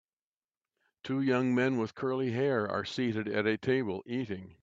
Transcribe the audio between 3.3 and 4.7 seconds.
a table eating